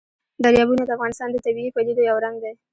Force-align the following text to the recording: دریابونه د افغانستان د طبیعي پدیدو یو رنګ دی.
دریابونه 0.43 0.83
د 0.85 0.89
افغانستان 0.97 1.29
د 1.31 1.37
طبیعي 1.45 1.69
پدیدو 1.75 2.01
یو 2.09 2.17
رنګ 2.25 2.35
دی. 2.43 2.53